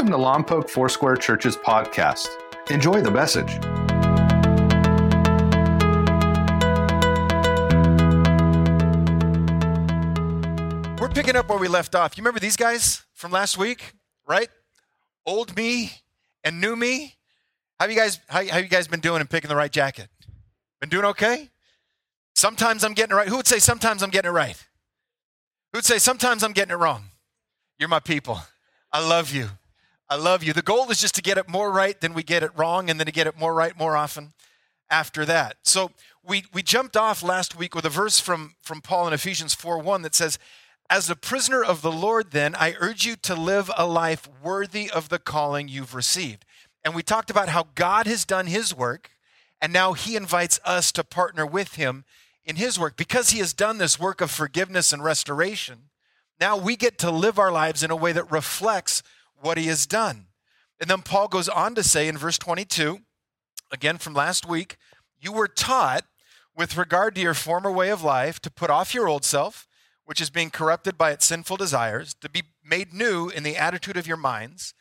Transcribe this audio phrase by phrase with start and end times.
[0.00, 2.28] Welcome to Lompoc Foursquare Church's podcast.
[2.70, 3.58] Enjoy the message.
[10.98, 12.16] We're picking up where we left off.
[12.16, 13.92] You remember these guys from last week,
[14.26, 14.48] right?
[15.26, 15.92] Old me
[16.44, 17.16] and new me.
[17.78, 20.08] How you guys how, how you guys been doing in picking the right jacket?
[20.80, 21.50] Been doing okay?
[22.34, 23.28] Sometimes I'm getting it right.
[23.28, 24.56] Who would say sometimes I'm getting it right?
[25.74, 27.04] Who would say sometimes I'm getting it wrong?
[27.78, 28.40] You're my people.
[28.90, 29.50] I love you.
[30.10, 30.52] I love you.
[30.52, 32.98] The goal is just to get it more right than we get it wrong, and
[32.98, 34.32] then to get it more right more often
[34.90, 35.58] after that.
[35.62, 35.92] So
[36.26, 39.78] we, we jumped off last week with a verse from, from Paul in Ephesians 4
[39.78, 40.36] 1 that says,
[40.90, 44.90] As a prisoner of the Lord, then, I urge you to live a life worthy
[44.90, 46.44] of the calling you've received.
[46.84, 49.10] And we talked about how God has done his work,
[49.62, 52.04] and now he invites us to partner with him
[52.44, 52.96] in his work.
[52.96, 55.82] Because he has done this work of forgiveness and restoration,
[56.40, 59.04] now we get to live our lives in a way that reflects
[59.40, 60.26] what he has done.
[60.80, 63.00] And then Paul goes on to say in verse 22,
[63.70, 64.76] again from last week,
[65.20, 66.04] you were taught
[66.56, 69.68] with regard to your former way of life to put off your old self,
[70.04, 73.96] which is being corrupted by its sinful desires, to be made new in the attitude
[73.96, 74.74] of your minds,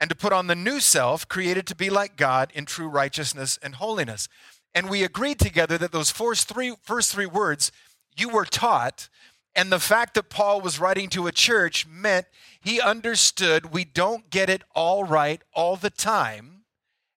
[0.00, 3.58] and to put on the new self, created to be like God in true righteousness
[3.62, 4.28] and holiness.
[4.74, 7.70] And we agreed together that those first three, first three words,
[8.16, 9.08] you were taught,
[9.56, 12.26] and the fact that Paul was writing to a church meant
[12.60, 16.64] he understood we don't get it all right all the time.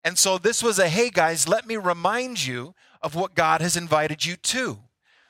[0.04, 3.76] And so this was a hey, guys, let me remind you of what God has
[3.76, 4.78] invited you to.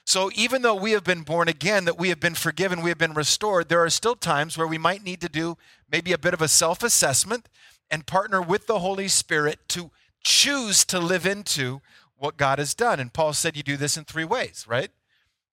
[0.04, 2.98] So even though we have been born again, that we have been forgiven, we have
[2.98, 5.56] been restored, there are still times where we might need to do
[5.90, 7.48] maybe a bit of a self assessment
[7.90, 9.90] and partner with the Holy Spirit to
[10.22, 11.80] choose to live into
[12.16, 13.00] what God has done.
[13.00, 14.90] And Paul said you do this in three ways, right?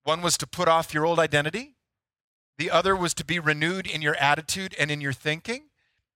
[0.06, 1.74] One was to put off your old identity,
[2.60, 5.70] the other was to be renewed in your attitude and in your thinking,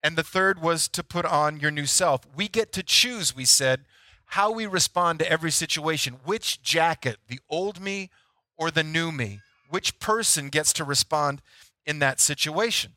[0.04, 2.22] and the third was to put on your new self.
[2.36, 3.86] We get to choose, we said,
[4.26, 6.18] how we respond to every situation.
[6.24, 8.12] Which jacket, the old me
[8.60, 9.40] or the new me?
[9.72, 11.42] Which person gets to respond
[11.84, 12.92] in that situation?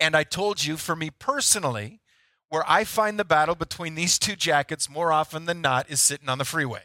[0.00, 2.00] And I told you, for me personally,
[2.48, 6.28] where I find the battle between these two jackets more often than not is sitting
[6.28, 6.82] on the freeway,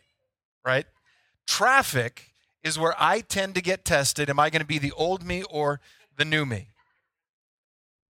[0.63, 0.85] right?
[1.47, 2.28] Traffic
[2.63, 4.29] is where I tend to get tested.
[4.29, 5.79] Am I going to be the old me or
[6.17, 6.69] the new me?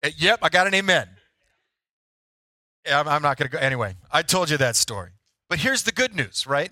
[0.03, 1.07] Uh, yep, I got an amen.
[2.91, 3.61] I'm, I'm not going to go.
[3.61, 5.11] Anyway, I told you that story.
[5.49, 6.71] But here's the good news, right?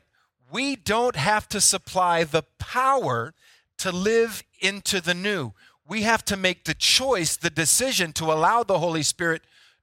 [0.52, 3.34] We don't have to supply the power
[3.80, 5.54] to live into the new.
[5.88, 9.42] We have to make the choice, the decision to allow the Holy Spirit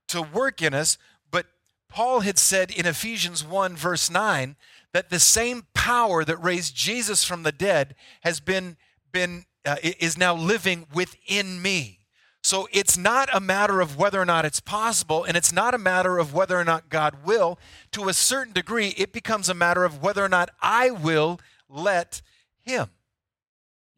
[0.08, 0.98] to work in us.
[1.30, 1.46] But
[1.88, 4.56] Paul had said in Ephesians 1, verse 9,
[4.94, 8.78] that the same power that raised Jesus from the dead has been
[9.12, 11.98] been uh, is now living within me.
[12.42, 15.78] So it's not a matter of whether or not it's possible, and it's not a
[15.78, 17.58] matter of whether or not God will.
[17.92, 22.22] To a certain degree, it becomes a matter of whether or not I will let
[22.62, 22.90] Him.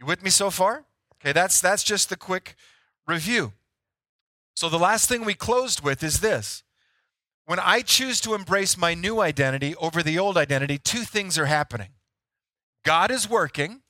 [0.01, 0.87] You with me so far?
[1.17, 2.57] Okay, that's that's just the quick
[3.07, 3.53] review.
[4.55, 6.63] So the last thing we closed with is this.
[7.47, 11.47] When I choose to embrace my new identity over the old identity, two things are
[11.47, 11.91] happening.
[12.85, 13.83] God is working,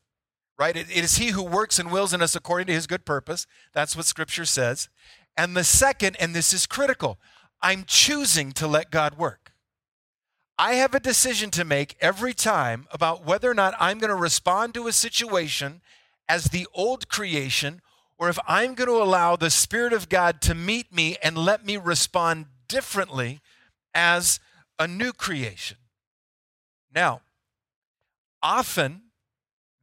[0.59, 0.77] right?
[0.77, 3.47] it is He who works and wills in us according to His good purpose.
[3.73, 4.91] That's what Scripture says.
[5.39, 7.19] And the second, and this is critical,
[7.63, 9.53] I'm choosing to let God work.
[10.59, 14.15] I have a decision to make every time about whether or not I'm going to
[14.15, 15.81] respond to a situation
[16.29, 17.81] as the old creation
[18.19, 21.67] or if I'm going to allow the Spirit of God to meet me and let
[21.67, 23.41] me respond differently
[23.95, 24.41] as
[24.79, 25.79] a new creation.
[26.95, 27.23] Now,
[28.43, 29.03] often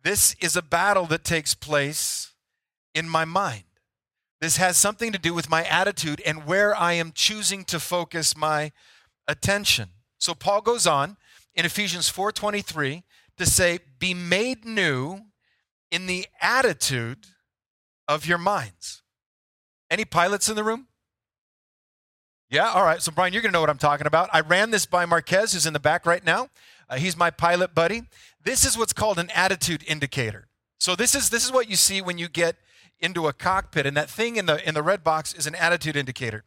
[0.03, 2.33] this is a battle that takes place
[2.93, 3.63] in my mind.
[4.41, 8.35] This has something to do with my attitude and where I am choosing to focus
[8.35, 8.71] my
[9.27, 9.89] attention.
[10.19, 11.17] So Paul goes on
[11.55, 13.03] in Ephesians 4:23
[13.37, 15.31] to say be made new
[15.91, 17.27] in the attitude
[18.07, 19.01] of your minds.
[19.89, 20.87] Any pilots in the room?
[22.49, 23.01] Yeah, all right.
[23.01, 24.29] So, Brian, you're going to know what I'm talking about.
[24.31, 26.49] I ran this by Marquez, who's in the back right now.
[26.89, 28.03] Uh, he's my pilot buddy.
[28.43, 30.47] This is what's called an attitude indicator.
[30.79, 32.57] So, this is this is what you see when you get
[32.99, 35.95] into a cockpit, and that thing in the in the red box is an attitude
[35.95, 36.43] indicator.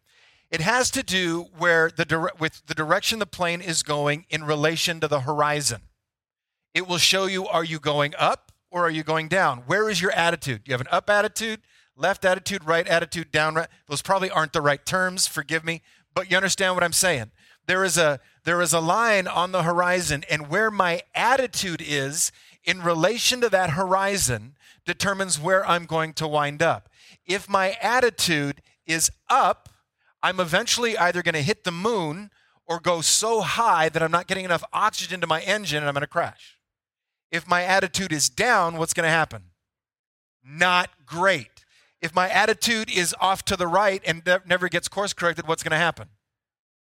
[0.50, 4.44] It has to do where the dire- with the direction the plane is going in
[4.44, 5.82] relation to the horizon.
[6.72, 9.60] It will show you are you going up or are you going down?
[9.66, 10.62] Where is your attitude?
[10.66, 11.62] You have an up attitude,
[11.96, 13.68] left attitude, right attitude, down right.
[13.88, 15.82] Those probably aren't the right terms, forgive me,
[16.14, 17.30] but you understand what I'm saying.
[17.66, 22.30] There is a there is a line on the horizon and where my attitude is
[22.64, 24.54] in relation to that horizon
[24.84, 26.88] determines where I'm going to wind up.
[27.26, 29.68] If my attitude is up,
[30.22, 32.30] I'm eventually either going to hit the moon
[32.66, 35.94] or go so high that I'm not getting enough oxygen to my engine and I'm
[35.94, 36.58] going to crash.
[37.30, 39.42] If my attitude is down, what's going to happen?
[40.44, 41.55] Not great.
[42.00, 45.70] If my attitude is off to the right and never gets course corrected, what's going
[45.70, 46.08] to happen?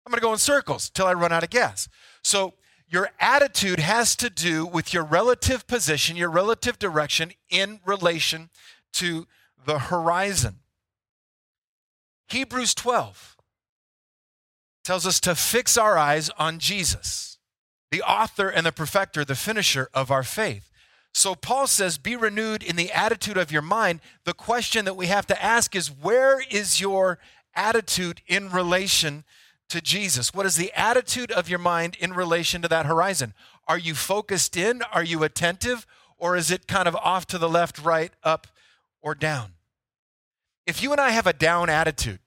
[0.06, 1.90] I'm going to go in circles till I run out of gas.
[2.24, 2.54] So,
[2.90, 8.50] your attitude has to do with your relative position, your relative direction in relation
[8.94, 9.28] to
[9.66, 10.60] the horizon.
[12.30, 13.36] Hebrews 12
[14.86, 17.38] tells us to fix our eyes on Jesus,
[17.92, 20.72] the author and the perfecter, the finisher of our faith.
[21.18, 24.02] So Paul says, Be renewed in the attitude of your mind.
[24.24, 27.18] The question that we have to ask is, Where is your
[27.56, 29.24] attitude in relation
[29.70, 30.32] to Jesus?
[30.32, 33.34] What is the attitude of your mind in relation to that horizon?
[33.68, 34.84] Are you focused in?
[34.94, 35.88] Are you attentive?
[36.20, 38.46] Or is it kind of off to the left, right, up,
[39.02, 39.54] or down?
[40.68, 42.20] If you and I have a down attitude,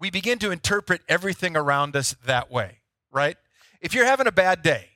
[0.00, 2.80] we begin to interpret everything around us that way,
[3.12, 3.36] right?
[3.80, 4.95] If you're having a bad day,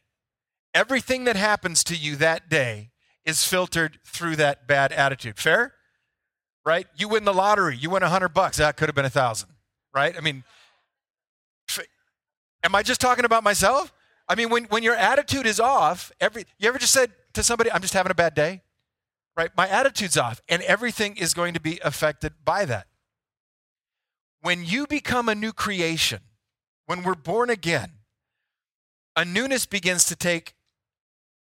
[0.75, 2.91] everything that happens to you that day
[3.25, 5.39] is filtered through that bad attitude.
[5.39, 5.75] Fair?
[6.65, 6.87] Right?
[6.97, 8.59] You win the lottery, you win a hundred bucks.
[8.59, 9.51] That could have been a thousand,
[9.95, 10.17] right?
[10.17, 10.45] I mean,
[12.63, 13.93] am I just talking about myself?
[14.29, 17.73] I mean, when, when your attitude is off, every you ever just said to somebody,
[17.73, 18.63] I'm just having a bad day?
[19.37, 19.51] Right?
[19.57, 22.87] My attitude's off, and everything is going to be affected by that.
[24.43, 26.21] When you become a new creation,
[26.87, 27.93] when we're born again,
[29.17, 30.55] a newness begins to take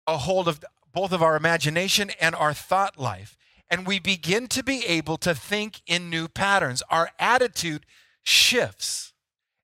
[0.07, 0.61] a hold of
[0.93, 3.37] both of our imagination and our thought life.
[3.71, 6.83] And we begin to be able to think in new patterns.
[6.91, 7.87] Our attitude
[8.23, 9.13] shifts.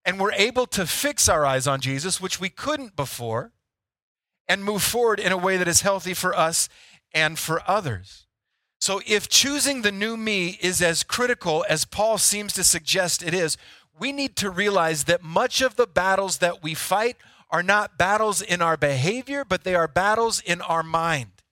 [0.05, 3.53] And we're able to fix our eyes on Jesus, which we couldn't before,
[4.49, 6.69] and move forward in a way that is healthy for us
[7.13, 8.27] and for others.
[8.81, 13.35] So, if choosing the new me is as critical as Paul seems to suggest it
[13.35, 13.59] is,
[13.99, 17.19] we need to realize that much of the battles that we fight
[17.51, 21.43] are not battles in our behavior, but they are battles in our mind,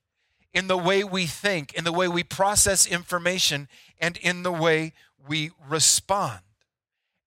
[0.55, 3.69] in the way we think, in the way we process information,
[4.01, 4.93] and in the way
[5.27, 6.41] we respond.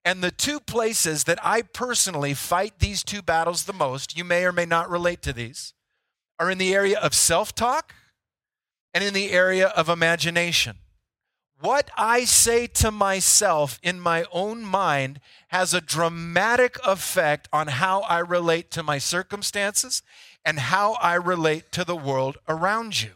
[0.04, 4.44] And the two places that I personally fight these two battles the most, you may
[4.44, 5.74] or may not relate to these,
[6.38, 7.94] are in the area of self talk
[8.92, 10.78] and in the area of imagination.
[11.62, 18.00] What I say to myself in my own mind has a dramatic effect on how
[18.00, 20.02] I relate to my circumstances
[20.44, 23.10] and how I relate to the world around you.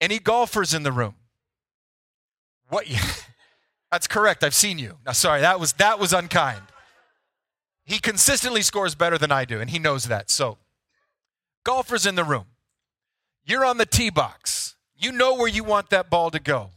[0.00, 1.14] Any golfers in the room?
[2.68, 2.86] What?
[3.92, 4.42] That's correct.
[4.42, 4.98] I've seen you.
[5.06, 6.62] Now, sorry, that was that was unkind.
[7.84, 10.28] He consistently scores better than I do, and he knows that.
[10.28, 10.58] So,
[11.62, 12.46] golfers in the room.
[13.44, 14.74] You're on the tee box.
[14.96, 16.70] You know where you want that ball to go.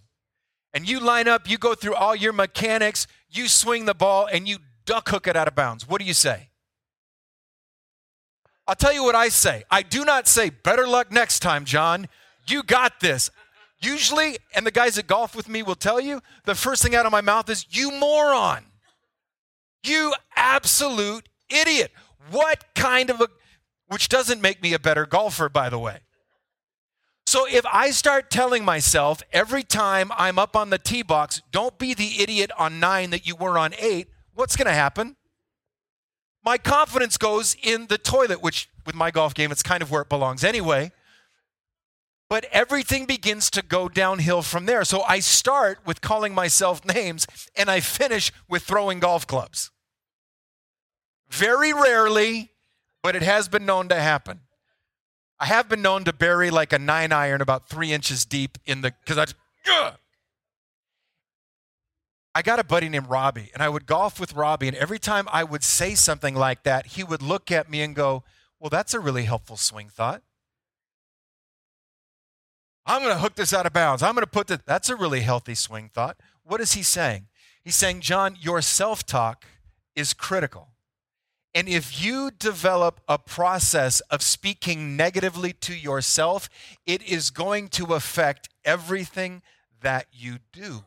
[0.76, 4.46] And you line up, you go through all your mechanics, you swing the ball, and
[4.46, 5.88] you duck hook it out of bounds.
[5.88, 6.50] What do you say?
[8.68, 9.64] I'll tell you what I say.
[9.72, 12.10] I do not say, better luck next time, John.
[12.48, 13.32] You got this.
[13.80, 17.06] Usually, and the guys that golf with me will tell you, the first thing out
[17.06, 18.66] of my mouth is, you moron.
[19.84, 21.92] You absolute idiot.
[22.32, 23.30] What kind of a,
[23.88, 26.00] which doesn't make me a better golfer, by the way.
[27.28, 31.78] So if I start telling myself every time I'm up on the tee box, don't
[31.78, 35.16] be the idiot on nine that you were on eight, what's going to happen?
[36.44, 40.04] My confidence goes in the toilet, which with my golf game, it's kind of where
[40.04, 40.92] it belongs anyway.
[42.30, 44.84] But everything begins to go downhill from there.
[44.84, 49.72] So I start with calling myself names and I finish with throwing golf clubs.
[51.30, 52.52] Very rarely,
[53.02, 54.42] but it has been known to happen.
[55.40, 58.82] I have been known to bury like a nine iron about three inches deep in
[58.82, 59.36] the, because I just,
[59.70, 59.94] Ugh!
[62.34, 65.28] I got a buddy named Robbie, and I would golf with Robbie, and every time
[65.32, 68.24] I would say something like that, he would look at me and go,
[68.60, 70.22] Well, that's a really helpful swing thought.
[72.86, 74.04] I'm going to hook this out of bounds.
[74.04, 74.66] I'm going to put that.
[74.66, 76.18] That's a really healthy swing thought.
[76.44, 77.28] What is he saying?
[77.64, 79.46] He's saying, John, your self talk
[79.96, 80.70] is critical.
[81.56, 86.50] And if you develop a process of speaking negatively to yourself,
[86.86, 89.42] it is going to affect everything
[89.82, 90.84] that you do.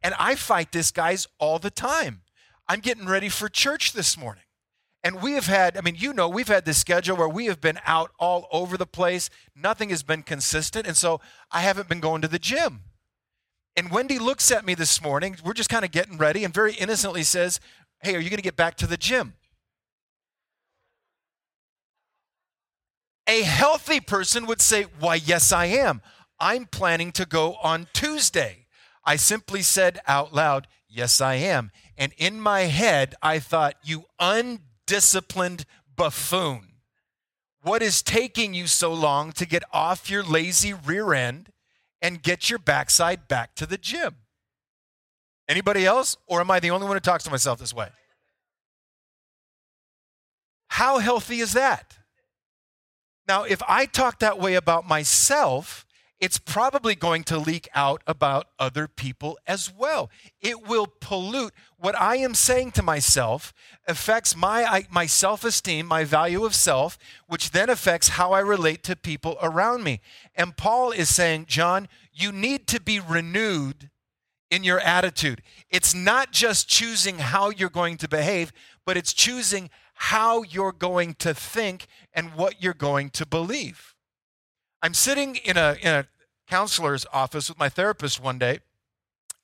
[0.00, 2.22] And I fight this, guys, all the time.
[2.68, 4.44] I'm getting ready for church this morning.
[5.02, 7.60] And we have had, I mean, you know, we've had this schedule where we have
[7.60, 9.28] been out all over the place.
[9.56, 10.86] Nothing has been consistent.
[10.86, 12.82] And so I haven't been going to the gym.
[13.76, 15.36] And Wendy looks at me this morning.
[15.44, 17.58] We're just kind of getting ready and very innocently says,
[18.02, 19.34] Hey, are you going to get back to the gym?
[23.26, 26.02] A healthy person would say, Why, yes, I am.
[26.38, 28.66] I'm planning to go on Tuesday.
[29.04, 31.70] I simply said out loud, Yes, I am.
[31.96, 35.64] And in my head, I thought, You undisciplined
[35.96, 36.74] buffoon.
[37.62, 41.50] What is taking you so long to get off your lazy rear end
[42.02, 44.16] and get your backside back to the gym?
[45.48, 46.16] Anybody else?
[46.26, 47.88] Or am I the only one who talks to myself this way?
[50.68, 51.98] How healthy is that?
[53.26, 55.86] Now, if I talk that way about myself,
[56.20, 60.10] it's probably going to leak out about other people as well.
[60.40, 63.52] It will pollute what I am saying to myself,
[63.86, 68.82] affects my, my self esteem, my value of self, which then affects how I relate
[68.84, 70.00] to people around me.
[70.34, 73.90] And Paul is saying, John, you need to be renewed
[74.50, 75.42] in your attitude.
[75.68, 78.52] It's not just choosing how you're going to behave,
[78.86, 83.94] but it's choosing how you're going to think and what you're going to believe.
[84.82, 86.06] I'm sitting in a, in a
[86.48, 88.60] counselor's office with my therapist one day,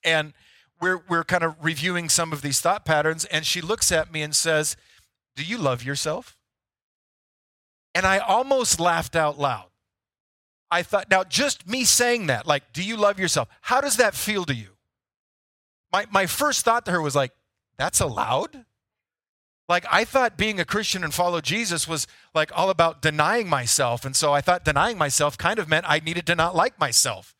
[0.04, 0.32] and
[0.80, 4.22] we're, we're kind of reviewing some of these thought patterns, and she looks at me
[4.22, 4.76] and says,
[5.36, 6.36] Do you love yourself?
[7.94, 9.66] And I almost laughed out loud.
[10.70, 13.48] I thought, now just me saying that, like, do you love yourself?
[13.62, 14.76] How does that feel to you?
[15.92, 17.32] My, my first thought to her was like,
[17.76, 18.64] that's allowed?
[19.70, 24.04] Like I thought being a Christian and follow Jesus was like all about denying myself.
[24.04, 27.36] And so I thought denying myself kind of meant I needed to not like myself.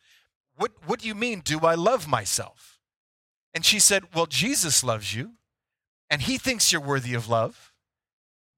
[0.55, 2.79] What what do you mean do I love myself?
[3.53, 5.33] And she said, "Well, Jesus loves you
[6.09, 7.73] and he thinks you're worthy of love.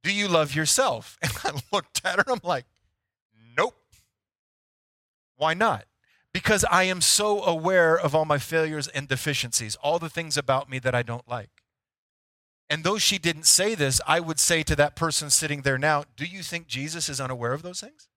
[0.03, 2.67] Do you love yourself?" And I looked at her and I'm like,
[3.57, 3.75] "Nope."
[5.37, 5.87] Why not?
[6.35, 10.69] Because I am so aware of all my failures and deficiencies, all the things about
[10.69, 11.62] me that I don't like.
[12.73, 16.05] And though she didn't say this, I would say to that person sitting there now,
[16.17, 18.09] Do you think Jesus is unaware of those things?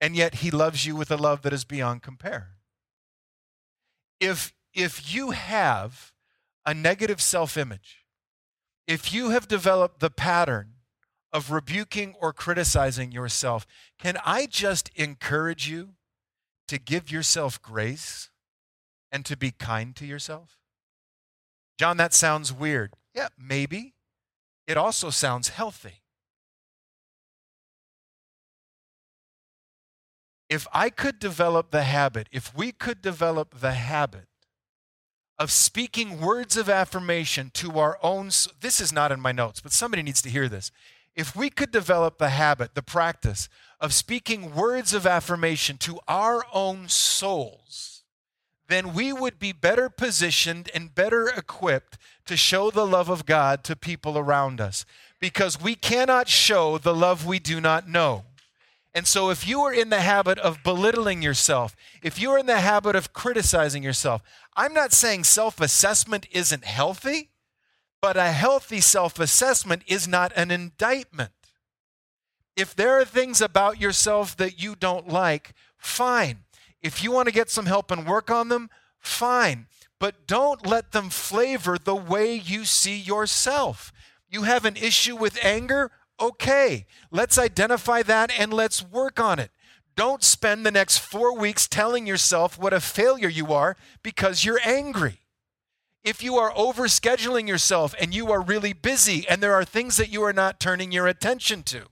[0.00, 2.50] And yet he loves you with a love that is beyond compare.
[4.20, 6.12] If, if you have
[6.64, 8.06] a negative self image,
[8.86, 10.74] if you have developed the pattern
[11.32, 13.66] of rebuking or criticizing yourself,
[13.98, 15.94] can I just encourage you
[16.68, 18.30] to give yourself grace
[19.10, 20.61] and to be kind to yourself?
[21.82, 22.94] John, that sounds weird.
[23.12, 23.94] Yeah, maybe.
[24.68, 26.02] It also sounds healthy.
[30.48, 34.28] If I could develop the habit, if we could develop the habit
[35.40, 38.26] of speaking words of affirmation to our own,
[38.60, 40.70] this is not in my notes, but somebody needs to hear this.
[41.16, 43.48] If we could develop the habit, the practice
[43.80, 47.91] of speaking words of affirmation to our own souls,
[48.72, 53.64] then we would be better positioned and better equipped to show the love of God
[53.64, 54.84] to people around us
[55.20, 58.24] because we cannot show the love we do not know.
[58.94, 62.60] And so, if you are in the habit of belittling yourself, if you're in the
[62.60, 64.22] habit of criticizing yourself,
[64.54, 67.30] I'm not saying self assessment isn't healthy,
[68.02, 71.30] but a healthy self assessment is not an indictment.
[72.54, 76.40] If there are things about yourself that you don't like, fine.
[76.82, 79.66] If you want to get some help and work on them, fine.
[79.98, 83.92] But don't let them flavor the way you see yourself.
[84.28, 85.92] You have an issue with anger?
[86.18, 89.50] Okay, let's identify that and let's work on it.
[89.94, 94.60] Don't spend the next four weeks telling yourself what a failure you are because you're
[94.64, 95.20] angry.
[96.02, 100.10] If you are overscheduling yourself and you are really busy and there are things that
[100.10, 101.86] you are not turning your attention to,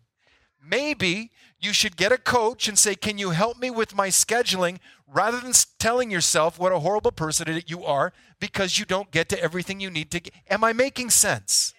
[0.65, 1.31] maybe
[1.61, 4.79] you should get a coach and say, Can you help me with my scheduling?
[5.13, 9.43] rather than telling yourself what a horrible person you are because you don't get to
[9.43, 10.33] everything you need to get.
[10.49, 11.75] Am I making sense?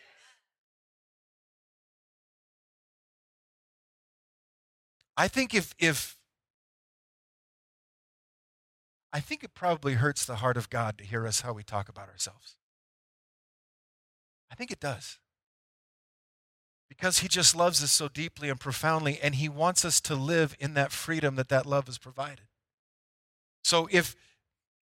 [5.18, 6.18] I think if, if
[9.14, 11.90] I think it probably hurts the heart of God to hear us how we talk
[11.90, 12.56] about ourselves.
[14.52, 15.20] I think it does
[17.02, 20.56] because he just loves us so deeply and profoundly, and he wants us to live
[20.60, 22.46] in that freedom that that love has provided.
[23.64, 24.16] So if,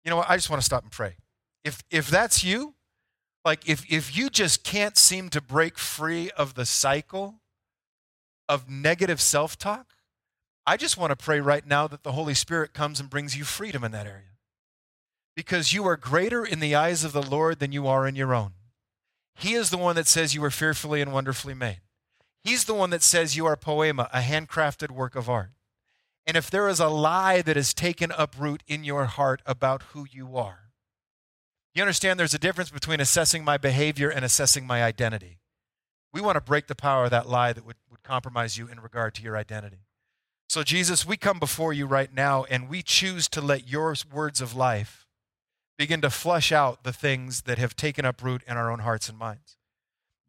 [0.03, 1.15] you know what, I just want to stop and pray.
[1.63, 2.73] If, if that's you,
[3.45, 7.35] like if, if you just can't seem to break free of the cycle
[8.49, 9.93] of negative self talk,
[10.67, 13.45] I just want to pray right now that the Holy Spirit comes and brings you
[13.45, 14.35] freedom in that area.
[15.37, 18.35] Because you are greater in the eyes of the Lord than you are in your
[18.35, 18.55] own.
[19.35, 21.79] He is the one that says you are fearfully and wonderfully made.
[22.43, 25.51] He's the one that says you are poema, a handcrafted work of art.
[26.25, 29.81] And if there is a lie that has taken up root in your heart about
[29.93, 30.69] who you are,
[31.73, 35.39] you understand there's a difference between assessing my behavior and assessing my identity.
[36.11, 38.79] We want to break the power of that lie that would, would compromise you in
[38.79, 39.85] regard to your identity.
[40.47, 44.41] So, Jesus, we come before you right now and we choose to let your words
[44.41, 45.07] of life
[45.77, 49.09] begin to flush out the things that have taken up root in our own hearts
[49.09, 49.58] and minds.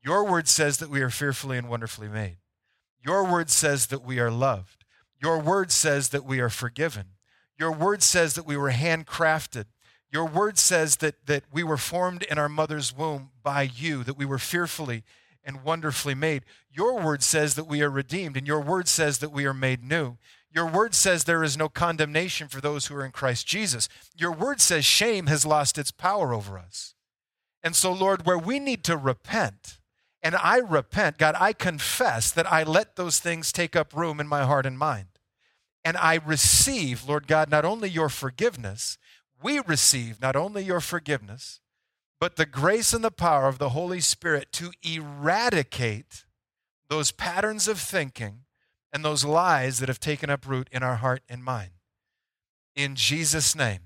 [0.02, 2.38] Your word says that we are fearfully and wonderfully made.
[3.04, 4.84] Your word says that we are loved.
[5.22, 7.06] Your word says that we are forgiven.
[7.58, 9.66] Your word says that we were handcrafted.
[10.10, 14.16] Your word says that, that we were formed in our mother's womb by you, that
[14.16, 15.04] we were fearfully
[15.44, 16.44] and wonderfully made.
[16.72, 19.84] Your word says that we are redeemed, and your word says that we are made
[19.84, 20.16] new.
[20.52, 23.88] Your word says there is no condemnation for those who are in Christ Jesus.
[24.16, 26.94] Your word says shame has lost its power over us.
[27.62, 29.78] And so, Lord, where we need to repent,
[30.22, 34.28] and I repent, God, I confess that I let those things take up room in
[34.28, 35.06] my heart and mind.
[35.82, 38.98] And I receive, Lord God, not only your forgiveness,
[39.42, 41.60] we receive not only your forgiveness,
[42.20, 46.26] but the grace and the power of the Holy Spirit to eradicate
[46.90, 48.40] those patterns of thinking
[48.92, 51.70] and those lies that have taken up root in our heart and mind.
[52.76, 53.80] In Jesus' name.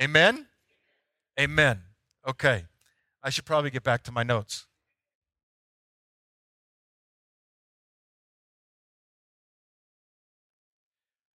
[0.00, 0.46] Amen?
[1.38, 1.82] Amen.
[2.26, 2.64] Okay.
[3.22, 4.67] I should probably get back to my notes.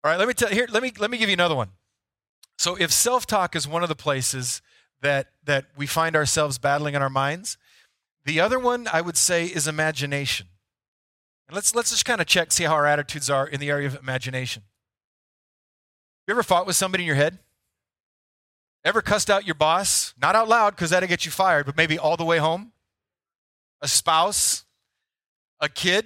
[0.03, 1.69] All right, let me tell here let me let me give you another one.
[2.57, 4.61] So if self-talk is one of the places
[5.01, 7.57] that that we find ourselves battling in our minds,
[8.25, 10.47] the other one I would say is imagination.
[11.47, 13.87] And let's, let's just kind of check, see how our attitudes are in the area
[13.87, 14.63] of imagination.
[16.25, 17.39] You ever fought with somebody in your head?
[18.85, 20.13] Ever cussed out your boss?
[20.21, 22.71] Not out loud because that'll get you fired, but maybe all the way home?
[23.81, 24.63] A spouse?
[25.59, 26.05] A kid?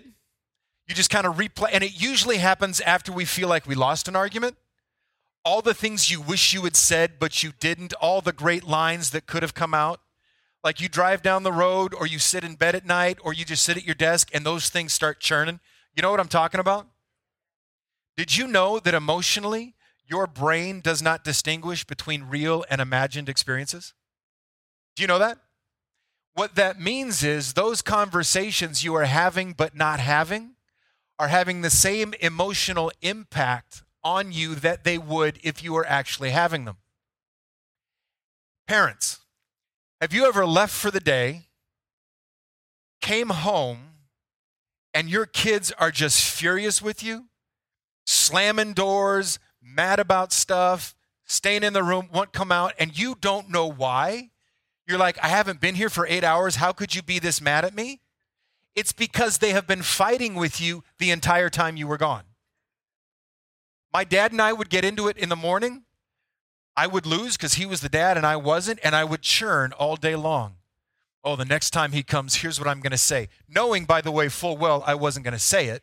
[0.88, 4.08] You just kind of replay, and it usually happens after we feel like we lost
[4.08, 4.56] an argument.
[5.44, 9.12] All the things you wish you had said, but you didn't, all the great lines
[9.12, 10.00] that could have come out.
[10.64, 13.46] Like you drive down the road or you sit in bed at night or you
[13.46, 15.60] just sit at your desk and those things start churning.
[15.96, 16.88] You know what I'm talking about?
[18.18, 19.76] Did you know that emotionally
[20.08, 23.94] your brain does not distinguish between real and imagined experiences?
[24.96, 25.38] Do you know that?
[26.34, 30.55] What that means is those conversations you are having but not having
[31.18, 36.32] are having the same emotional impact on you that they would if you were actually
[36.32, 36.78] having them.
[38.68, 39.20] Parents,
[40.02, 41.44] have you ever left for the day,
[43.02, 43.80] came home,
[44.94, 47.26] and your kids are just furious with you,
[48.06, 53.50] slamming doors, mad about stuff, staying in the room, won't come out, and you don't
[53.50, 54.32] know why?
[54.88, 56.58] You're like, I haven't been here for eight hours.
[56.58, 58.02] How could you be this mad at me?
[58.76, 62.24] It's because they have been fighting with you the entire time you were gone.
[63.94, 65.84] My dad and I would get into it in the morning.
[66.76, 69.72] I would lose because he was the dad and I wasn't, and I would churn
[69.72, 70.56] all day long.
[71.24, 73.30] Oh, the next time he comes, here's what I'm going to say.
[73.48, 75.82] Knowing, by the way, full well I wasn't going to say it,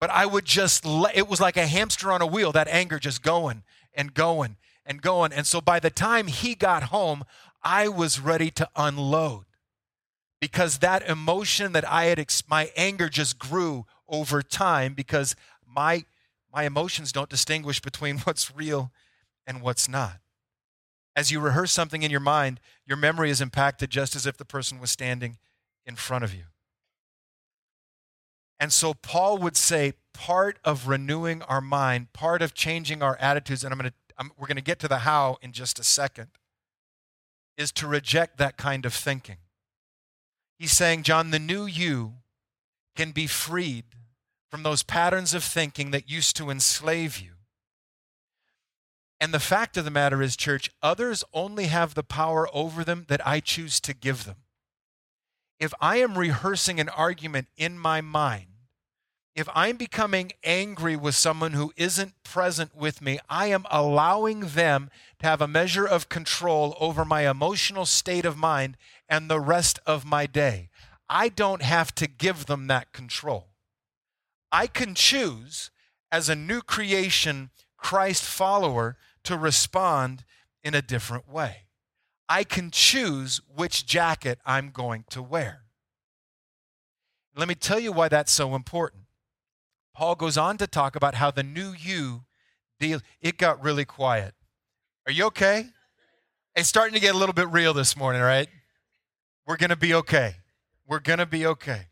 [0.00, 2.98] but I would just, let, it was like a hamster on a wheel, that anger
[2.98, 3.62] just going
[3.94, 5.32] and going and going.
[5.32, 7.22] And so by the time he got home,
[7.62, 9.44] I was ready to unload
[10.40, 16.04] because that emotion that I had, my anger just grew over time because my,
[16.52, 18.90] my emotions don't distinguish between what's real
[19.46, 20.18] and what's not.
[21.14, 24.44] As you rehearse something in your mind, your memory is impacted just as if the
[24.44, 25.38] person was standing
[25.84, 26.44] in front of you.
[28.58, 33.64] And so Paul would say part of renewing our mind, part of changing our attitudes,
[33.64, 35.84] and I'm going to, I'm, we're going to get to the how in just a
[35.84, 36.28] second,
[37.56, 39.36] is to reject that kind of thinking.
[40.60, 42.16] He's saying, John, the new you
[42.94, 43.86] can be freed
[44.50, 47.30] from those patterns of thinking that used to enslave you.
[49.18, 53.06] And the fact of the matter is, church, others only have the power over them
[53.08, 54.36] that I choose to give them.
[55.58, 58.49] If I am rehearsing an argument in my mind,
[59.34, 64.90] if I'm becoming angry with someone who isn't present with me, I am allowing them
[65.20, 68.76] to have a measure of control over my emotional state of mind
[69.08, 70.68] and the rest of my day.
[71.08, 73.48] I don't have to give them that control.
[74.52, 75.70] I can choose
[76.10, 80.24] as a new creation Christ follower to respond
[80.62, 81.66] in a different way.
[82.28, 85.62] I can choose which jacket I'm going to wear.
[87.36, 89.04] Let me tell you why that's so important.
[90.00, 92.24] Paul goes on to talk about how the new you
[92.78, 94.32] deal it got really quiet.
[95.06, 95.66] Are you okay?
[96.56, 98.48] It's starting to get a little bit real this morning, right?
[99.46, 100.36] We're going to be okay.
[100.88, 101.88] We're going to be okay.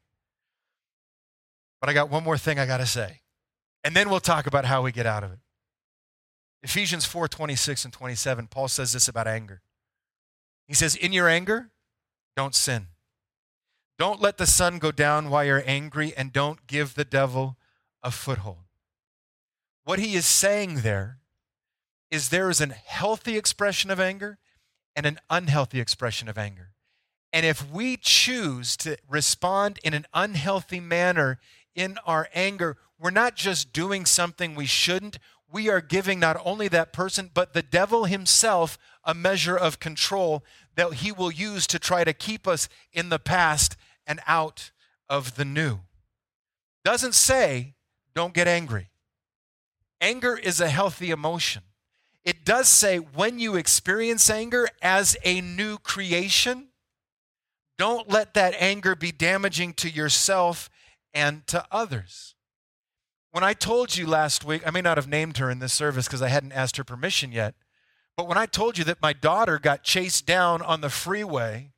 [1.83, 3.21] But I got one more thing I got to say.
[3.85, 5.41] And then we'll talk about how we get out of it.
[6.63, 9.61] Ephesians 4 26 and 27, Paul says this about anger.
[10.67, 11.73] He says, In your anger,
[12.35, 12.87] don't sin.
[13.99, 17.59] Don't let the sun go down while you're angry, and don't give the devil
[18.03, 18.65] a foothold.
[19.85, 21.19] What he is saying there
[22.11, 24.39] is there is a healthy expression of anger
[24.95, 26.73] and an unhealthy expression of anger.
[27.33, 31.39] And if we choose to respond in an unhealthy manner
[31.75, 35.19] in our anger, we're not just doing something we shouldn't,
[35.51, 40.45] we are giving not only that person, but the devil himself a measure of control
[40.77, 44.71] that he will use to try to keep us in the past and out
[45.09, 45.81] of the new.
[46.85, 47.75] Doesn't say,
[48.19, 48.89] don't get angry.
[50.01, 51.63] Anger is a healthy emotion.
[52.25, 56.67] It does say, when you experience anger as a new creation,
[57.79, 60.69] don't let that anger be damaging to yourself
[61.15, 62.35] and to others.
[63.31, 66.09] When I told you last week, I may not have named her in this service
[66.09, 67.55] because I hadn't asked her permission yet,
[68.17, 71.71] but when I told you that my daughter got chased down on the freeway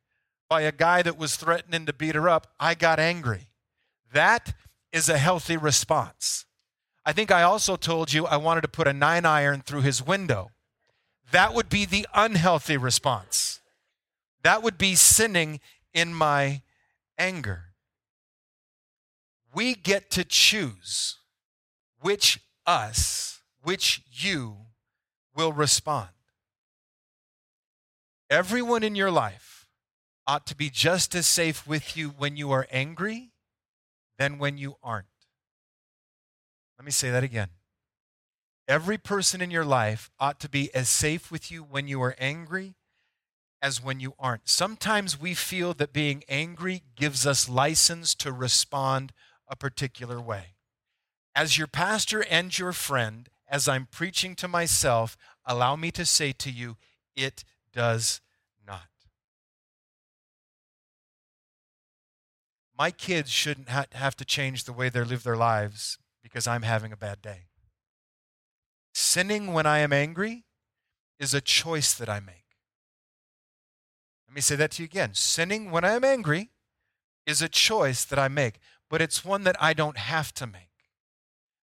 [0.48, 3.50] by a guy that was threatening to beat her up, I got angry.
[4.14, 4.54] That
[4.92, 6.46] is a healthy response.
[7.04, 10.04] I think I also told you I wanted to put a nine iron through his
[10.04, 10.50] window.
[11.32, 13.60] That would be the unhealthy response.
[14.42, 15.60] That would be sinning
[15.94, 16.62] in my
[17.18, 17.66] anger.
[19.54, 21.16] We get to choose
[22.00, 24.56] which us, which you
[25.34, 26.08] will respond.
[28.28, 29.66] Everyone in your life
[30.26, 33.29] ought to be just as safe with you when you are angry
[34.20, 35.06] than when you aren't.
[36.78, 37.48] Let me say that again.
[38.68, 42.14] Every person in your life ought to be as safe with you when you are
[42.18, 42.74] angry
[43.62, 44.46] as when you aren't.
[44.46, 49.14] Sometimes we feel that being angry gives us license to respond
[49.48, 50.54] a particular way.
[51.34, 56.32] As your pastor and your friend, as I'm preaching to myself, allow me to say
[56.32, 56.76] to you,
[57.16, 58.20] it does
[62.80, 66.92] My kids shouldn't have to change the way they live their lives because I'm having
[66.92, 67.40] a bad day.
[68.94, 70.46] Sinning when I am angry
[71.18, 72.56] is a choice that I make.
[74.26, 75.10] Let me say that to you again.
[75.12, 76.52] Sinning when I am angry
[77.26, 78.54] is a choice that I make,
[78.88, 80.88] but it's one that I don't have to make.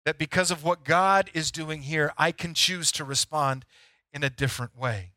[0.04, 3.64] That because of what God is doing here, I can choose to respond
[4.12, 5.12] in a different way.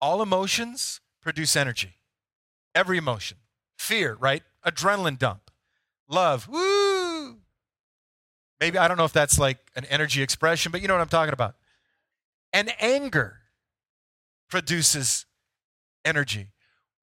[0.00, 1.96] All emotions produce energy.
[2.72, 3.38] Every emotion.
[3.78, 4.42] Fear, right?
[4.66, 5.50] Adrenaline dump.
[6.08, 7.38] Love, woo!
[8.60, 11.08] Maybe, I don't know if that's like an energy expression, but you know what I'm
[11.08, 11.54] talking about.
[12.52, 13.38] And anger
[14.50, 15.26] produces
[16.04, 16.48] energy.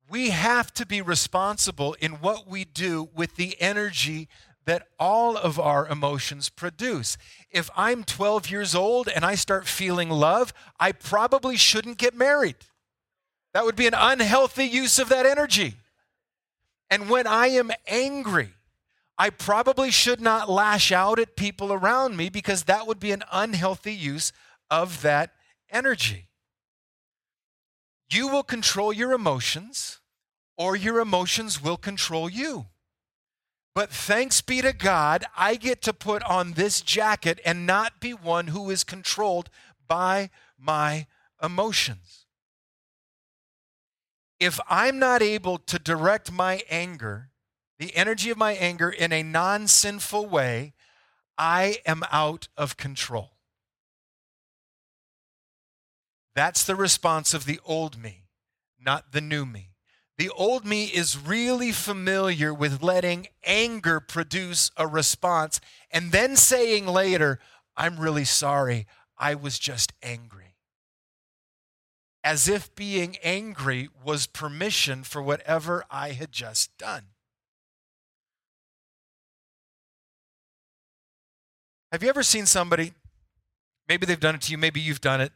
[0.10, 4.28] We have to be responsible in what we do with the energy
[4.66, 7.18] that all of our emotions produce.
[7.52, 12.56] If I'm 12 years old and I start feeling love, I probably shouldn't get married.
[13.54, 15.76] That would be an unhealthy use of that energy.
[16.90, 18.54] And when I am angry,
[19.18, 23.24] I probably should not lash out at people around me because that would be an
[23.32, 24.34] unhealthy use
[24.70, 25.32] of that
[25.70, 26.28] energy.
[28.10, 30.00] You will control your emotions,
[30.58, 32.68] or your emotions will control you.
[33.74, 38.14] But thanks be to God, I get to put on this jacket and not be
[38.14, 39.50] one who is controlled
[39.88, 41.08] by my
[41.44, 42.25] emotions.
[44.40, 47.30] If I'm not able to direct my anger,
[47.80, 50.74] the energy of my anger, in a non sinful way,
[51.38, 53.32] I am out of control.
[56.36, 58.26] That's the response of the old me,
[58.80, 59.72] not the new me.
[60.18, 65.60] The old me is really familiar with letting anger produce a response
[65.92, 67.40] and then saying later,
[67.76, 70.45] I'm really sorry, I was just angry.
[72.26, 77.04] As if being angry was permission for whatever I had just done.
[81.92, 82.94] Have you ever seen somebody,
[83.88, 85.32] maybe they've done it to you, maybe you've done it,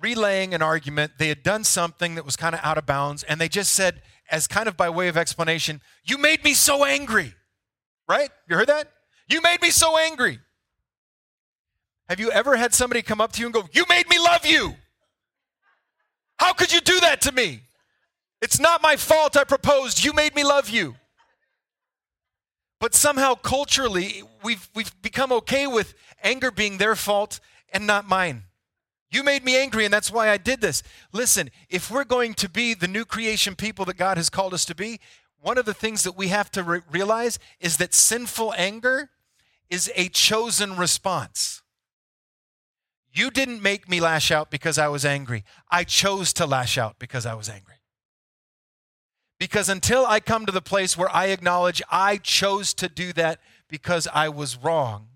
[0.00, 1.12] relaying an argument.
[1.18, 4.02] They had done something that was kind of out of bounds, and they just said,
[4.30, 7.34] as kind of by way of explanation, You made me so angry.
[8.08, 8.30] Right?
[8.48, 8.90] You heard that?
[9.28, 10.40] You made me so angry.
[12.08, 14.44] Have you ever had somebody come up to you and go, You made me love
[14.44, 14.74] you?
[16.38, 17.62] How could you do that to me?
[18.40, 20.04] It's not my fault I proposed.
[20.04, 20.94] You made me love you.
[22.80, 27.40] But somehow culturally, we've, we've become okay with anger being their fault
[27.72, 28.44] and not mine.
[29.10, 30.82] You made me angry, and that's why I did this.
[31.12, 34.64] Listen, if we're going to be the new creation people that God has called us
[34.66, 35.00] to be,
[35.40, 39.10] one of the things that we have to re- realize is that sinful anger
[39.70, 41.62] is a chosen response.
[43.12, 45.44] You didn't make me lash out because I was angry.
[45.70, 47.74] I chose to lash out because I was angry.
[49.38, 53.40] Because until I come to the place where I acknowledge I chose to do that
[53.68, 55.08] because I was wrong,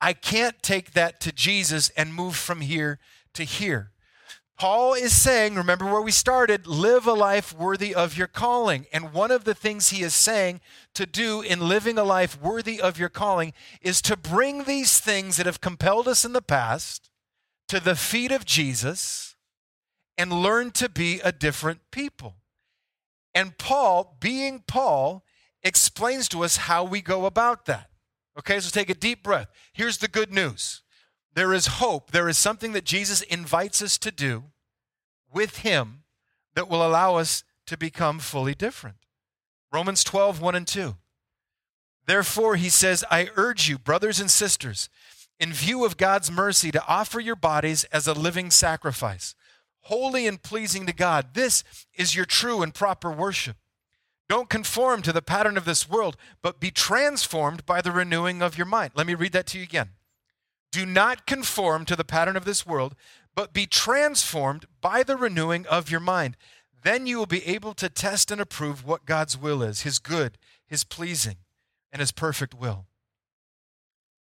[0.00, 2.98] I can't take that to Jesus and move from here
[3.34, 3.90] to here.
[4.60, 8.84] Paul is saying, remember where we started, live a life worthy of your calling.
[8.92, 10.60] And one of the things he is saying
[10.92, 15.38] to do in living a life worthy of your calling is to bring these things
[15.38, 17.08] that have compelled us in the past
[17.68, 19.34] to the feet of Jesus
[20.18, 22.34] and learn to be a different people.
[23.34, 25.24] And Paul, being Paul,
[25.62, 27.88] explains to us how we go about that.
[28.38, 29.48] Okay, so take a deep breath.
[29.72, 30.82] Here's the good news
[31.32, 32.10] there is hope.
[32.10, 34.49] There is something that Jesus invites us to do
[35.32, 36.04] with Him
[36.54, 38.96] that will allow us to become fully different.
[39.72, 40.96] Romans 12, 1 and 2.
[42.06, 44.88] Therefore, he says, I urge you, brothers and sisters,
[45.38, 49.34] in view of God's mercy, to offer your bodies as a living sacrifice,
[49.82, 51.34] holy and pleasing to God.
[51.34, 51.62] This
[51.94, 53.56] is your true and proper worship.
[54.28, 58.56] Don't conform to the pattern of this world, but be transformed by the renewing of
[58.56, 58.92] your mind.
[58.94, 59.90] Let me read that to you again.
[60.72, 62.94] Do not conform to the pattern of this world,
[63.40, 66.36] but be transformed by the renewing of your mind.
[66.82, 70.36] Then you will be able to test and approve what God's will is, his good,
[70.66, 71.36] his pleasing,
[71.90, 72.84] and his perfect will.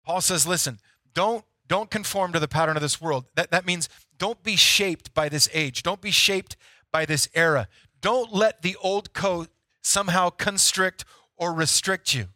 [0.06, 0.80] Paul says, listen,
[1.14, 3.26] don't, don't conform to the pattern of this world.
[3.36, 5.84] That, that means don't be shaped by this age.
[5.84, 6.56] Don't be shaped
[6.90, 7.68] by this era.
[8.00, 9.50] Don't let the old code
[9.82, 11.04] somehow constrict
[11.36, 12.28] or restrict you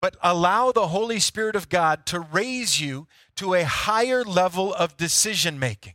[0.00, 4.96] but allow the Holy Spirit of God to raise you to a higher level of
[4.96, 5.94] decision making.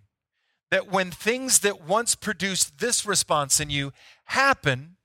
[0.71, 3.91] That when things that once produced this response in you
[4.25, 4.95] happen,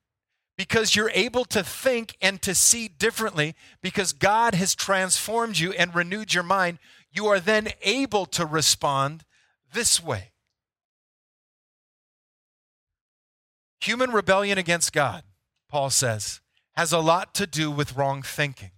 [0.57, 5.94] because you're able to think and to see differently, because God has transformed you and
[5.94, 6.79] renewed your mind,
[7.12, 9.24] you are then able to respond
[9.72, 10.33] this way.
[13.81, 15.24] Human rebellion against God,
[15.68, 16.40] Paul says,
[16.74, 18.70] has a lot to do with wrong thinking.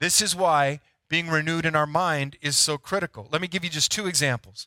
[0.00, 3.28] This is why being renewed in our mind is so critical.
[3.30, 4.66] Let me give you just two examples.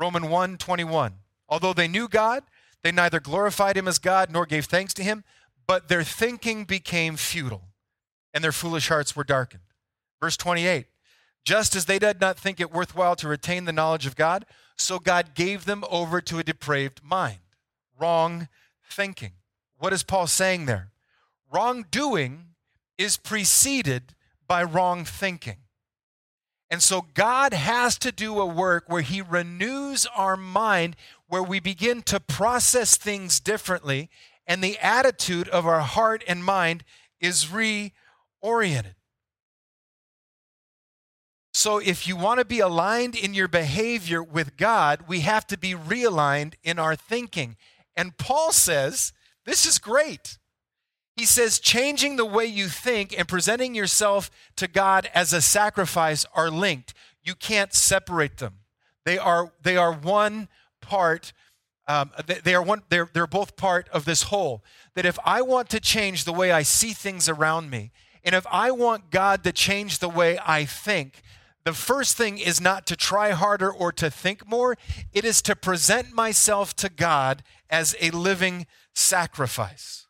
[0.00, 1.14] Roman 1 21.
[1.48, 2.44] Although they knew God,
[2.82, 5.24] they neither glorified him as God nor gave thanks to him,
[5.66, 7.68] but their thinking became futile,
[8.32, 9.62] and their foolish hearts were darkened.
[10.20, 10.86] Verse 28
[11.44, 14.98] Just as they did not think it worthwhile to retain the knowledge of God, so
[14.98, 17.40] God gave them over to a depraved mind.
[17.98, 18.48] Wrong
[18.88, 19.32] thinking.
[19.78, 20.92] What is Paul saying there?
[21.52, 22.54] Wrongdoing
[22.96, 24.14] is preceded
[24.46, 25.56] by wrong thinking.
[26.70, 30.94] And so God has to do a work where He renews our mind,
[31.26, 34.08] where we begin to process things differently,
[34.46, 36.84] and the attitude of our heart and mind
[37.20, 38.94] is reoriented.
[41.52, 45.58] So, if you want to be aligned in your behavior with God, we have to
[45.58, 47.56] be realigned in our thinking.
[47.96, 49.12] And Paul says,
[49.44, 50.38] This is great.
[51.20, 56.24] He says changing the way you think and presenting yourself to God as a sacrifice
[56.32, 56.94] are linked.
[57.22, 58.60] You can't separate them.
[59.04, 60.48] They are, they are one
[60.80, 61.34] part.
[61.86, 62.10] Um,
[62.42, 62.84] they, are one.
[62.88, 64.64] They're, they're both part of this whole.
[64.94, 67.92] That if I want to change the way I see things around me,
[68.24, 71.20] and if I want God to change the way I think,
[71.64, 74.78] the first thing is not to try harder or to think more.
[75.12, 80.06] It is to present myself to God as a living sacrifice.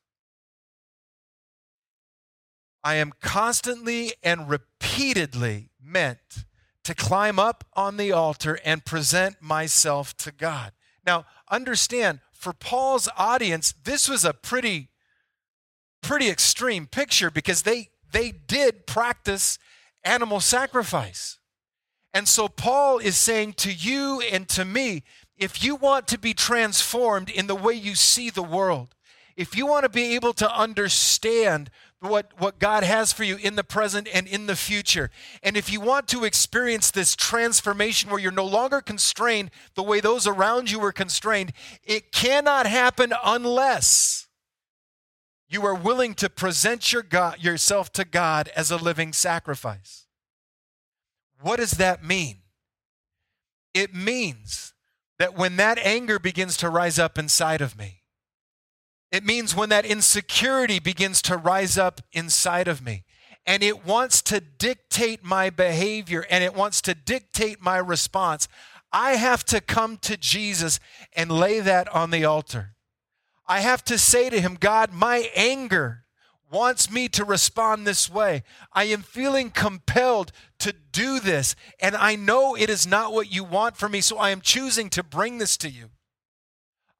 [2.82, 6.44] I am constantly and repeatedly meant
[6.84, 10.72] to climb up on the altar and present myself to God.
[11.06, 14.88] Now, understand, for Paul's audience, this was a pretty
[16.02, 19.58] pretty extreme picture because they they did practice
[20.02, 21.38] animal sacrifice.
[22.12, 25.04] And so Paul is saying to you and to me,
[25.36, 28.94] if you want to be transformed in the way you see the world,
[29.36, 33.56] if you want to be able to understand what, what God has for you in
[33.56, 35.10] the present and in the future.
[35.42, 40.00] And if you want to experience this transformation where you're no longer constrained the way
[40.00, 41.52] those around you were constrained,
[41.84, 44.28] it cannot happen unless
[45.48, 50.06] you are willing to present your God, yourself to God as a living sacrifice.
[51.42, 52.38] What does that mean?
[53.74, 54.72] It means
[55.18, 57.99] that when that anger begins to rise up inside of me,
[59.12, 63.04] it means when that insecurity begins to rise up inside of me
[63.46, 68.46] and it wants to dictate my behavior and it wants to dictate my response,
[68.92, 70.78] I have to come to Jesus
[71.14, 72.74] and lay that on the altar.
[73.46, 76.04] I have to say to him, God, my anger
[76.52, 78.42] wants me to respond this way.
[78.72, 83.44] I am feeling compelled to do this, and I know it is not what you
[83.44, 85.90] want for me, so I am choosing to bring this to you.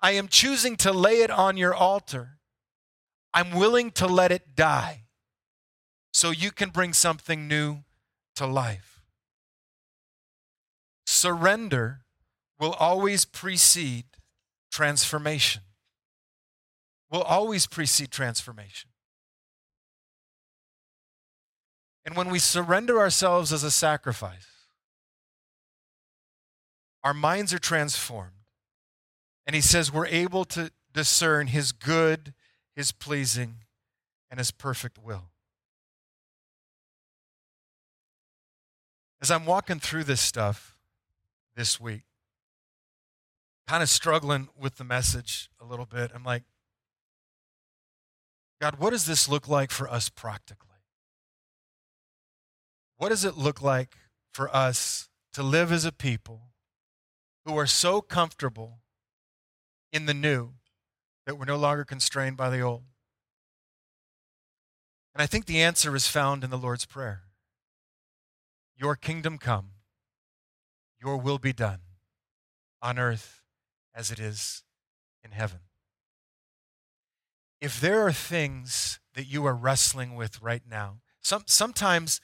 [0.03, 2.39] I am choosing to lay it on your altar.
[3.35, 5.05] I'm willing to let it die
[6.13, 7.85] so you can bring something new
[8.37, 9.03] to life.
[11.07, 12.01] Surrender
[12.59, 14.07] will always precede
[14.71, 15.63] transformation.
[17.11, 18.91] Will always precede transformation.
[22.05, 24.47] And when we surrender ourselves as a sacrifice,
[27.05, 28.40] our minds are transformed.
[29.51, 32.35] And he says we're able to discern his good,
[32.77, 33.65] his pleasing,
[34.31, 35.33] and his perfect will.
[39.21, 40.77] As I'm walking through this stuff
[41.57, 42.05] this week,
[43.67, 46.45] kind of struggling with the message a little bit, I'm like,
[48.61, 50.79] God, what does this look like for us practically?
[52.99, 53.97] What does it look like
[54.33, 56.53] for us to live as a people
[57.45, 58.80] who are so comfortable
[59.93, 60.51] in the new
[61.27, 62.83] that we're no longer constrained by the old?
[65.15, 67.23] And I think the answer is found in the Lord's Prayer
[68.77, 69.71] Your kingdom come,
[71.01, 71.81] your will be done
[72.83, 73.43] on earth
[73.95, 74.63] as it is
[75.23, 75.61] in heaven.
[77.61, 82.21] If there are things that you are wrestling with right now, some, sometimes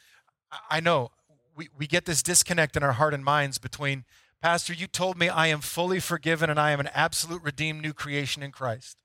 [0.71, 1.11] I know
[1.55, 4.05] we, we get this disconnect in our heart and minds between,
[4.47, 7.93] Pastor, you told me I am fully forgiven and I am an absolute redeemed new
[7.93, 8.97] creation in Christ.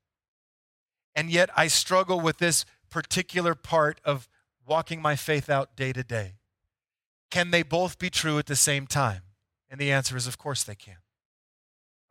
[1.16, 4.30] And yet I struggle with this particular part of
[4.68, 6.34] walking my faith out day to day.
[7.32, 9.24] Can they both be true at the same time?
[9.68, 10.98] And the answer is, of course they can.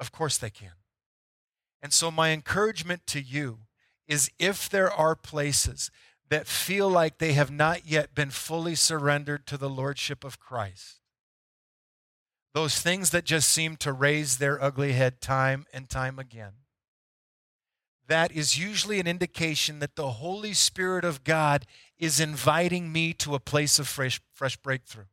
[0.01, 0.73] Of course they can.
[1.81, 3.61] And so, my encouragement to you
[4.09, 5.93] is if there are places
[6.31, 11.00] that feel like they have not yet been fully surrendered to the Lordship of Christ.
[12.53, 16.53] Those things that just seem to raise their ugly head time and time again.
[18.09, 21.65] That is usually an indication that the Holy Spirit of God
[21.97, 25.05] is inviting me to a place of fresh, fresh breakthrough.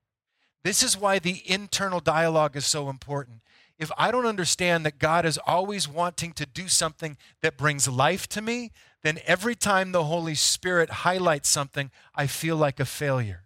[0.63, 3.41] This is why the internal dialogue is so important.
[3.78, 8.28] If I don't understand that God is always wanting to do something that brings life
[8.30, 8.71] to me,
[9.04, 13.43] then every time the Holy Spirit highlights something, I feel like a failure.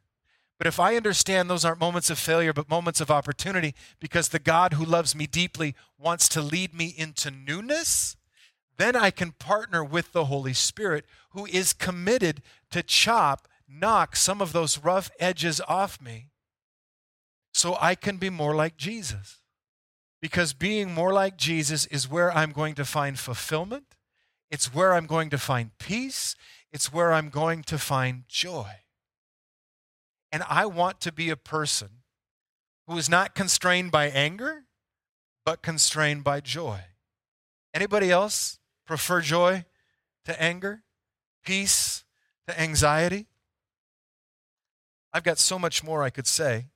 [0.61, 4.37] But if I understand those aren't moments of failure, but moments of opportunity, because the
[4.37, 8.15] God who loves me deeply wants to lead me into newness,
[8.77, 14.39] then I can partner with the Holy Spirit who is committed to chop, knock some
[14.39, 16.27] of those rough edges off me
[17.51, 19.39] so I can be more like Jesus.
[20.21, 23.95] Because being more like Jesus is where I'm going to find fulfillment
[24.51, 26.35] it's where I'm going to find peace.
[26.73, 28.80] It's where I'm going to find joy.
[30.31, 31.89] And I want to be a person
[32.87, 34.65] who is not constrained by anger,
[35.45, 36.81] but constrained by joy.
[37.73, 39.65] Anybody else prefer joy
[40.25, 40.83] to anger,
[41.43, 42.03] peace
[42.47, 43.27] to anxiety?
[45.13, 46.67] I've got so much more I could say,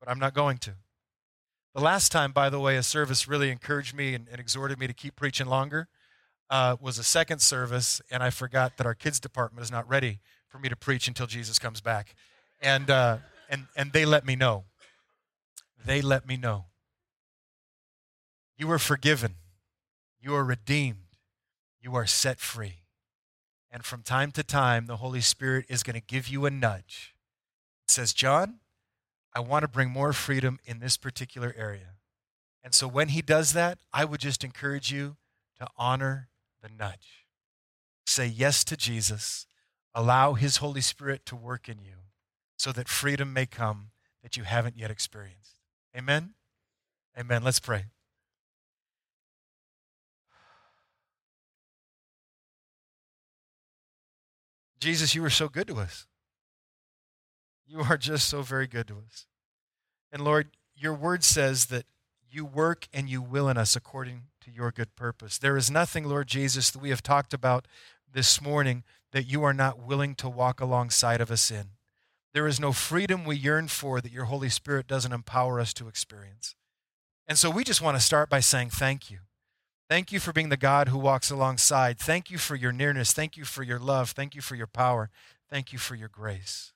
[0.00, 0.74] but I'm not going to.
[1.74, 4.86] The last time, by the way, a service really encouraged me and, and exhorted me
[4.86, 5.88] to keep preaching longer
[6.50, 10.20] uh, was a second service, and I forgot that our kids department is not ready
[10.48, 12.14] for me to preach until Jesus comes back,
[12.60, 14.64] and uh, and and they let me know.
[15.84, 16.66] They let me know.
[18.56, 19.36] You are forgiven.
[20.20, 21.06] You are redeemed.
[21.80, 22.80] You are set free.
[23.70, 27.14] And from time to time, the Holy Spirit is going to give you a nudge.
[27.86, 28.60] It says, John,
[29.34, 31.94] I want to bring more freedom in this particular area.
[32.64, 35.16] And so when he does that, I would just encourage you
[35.60, 36.28] to honor
[36.62, 37.26] the nudge.
[38.06, 39.46] Say yes to Jesus.
[39.94, 41.94] Allow His Holy Spirit to work in you
[42.56, 43.90] so that freedom may come
[44.22, 45.60] that you haven't yet experienced.
[45.96, 46.34] Amen?
[47.18, 47.42] Amen.
[47.42, 47.86] Let's pray.
[54.80, 56.06] Jesus, you are so good to us.
[57.66, 59.26] You are just so very good to us.
[60.12, 61.84] And Lord, your word says that
[62.30, 65.38] you work and you will in us according to your good purpose.
[65.38, 67.66] There is nothing, Lord Jesus, that we have talked about
[68.12, 71.70] this morning that you are not willing to walk alongside of us in.
[72.34, 75.88] There is no freedom we yearn for that your Holy Spirit doesn't empower us to
[75.88, 76.54] experience.
[77.26, 79.18] And so we just want to start by saying thank you.
[79.88, 81.98] Thank you for being the God who walks alongside.
[81.98, 83.12] Thank you for your nearness.
[83.12, 84.10] Thank you for your love.
[84.10, 85.10] Thank you for your power.
[85.50, 86.72] Thank you for your grace.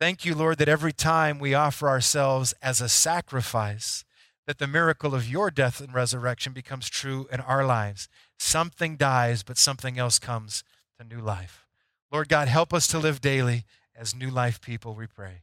[0.00, 4.04] Thank you, Lord, that every time we offer ourselves as a sacrifice,
[4.46, 8.08] that the miracle of your death and resurrection becomes true in our lives.
[8.38, 10.64] Something dies, but something else comes
[10.98, 11.66] to new life.
[12.10, 13.64] Lord God, help us to live daily
[13.98, 15.42] as new life people, we pray.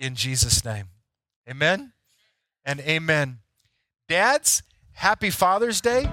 [0.00, 0.86] In Jesus' name.
[1.48, 1.92] Amen
[2.64, 3.38] and amen.
[4.08, 4.62] Dads,
[4.92, 6.08] happy Father's Day.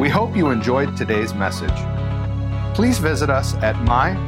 [0.00, 1.68] We hope you enjoyed today's message.
[2.74, 4.24] Please visit us at mylfc.com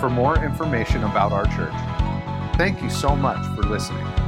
[0.00, 1.74] for more information about our church.
[2.56, 4.25] Thank you so much for listening.